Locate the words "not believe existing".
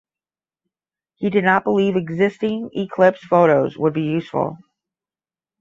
1.43-2.71